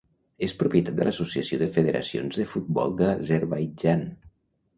[0.45, 4.05] És propietat de l'Associació de Federacions de Futbol de l'Azerbaidjan.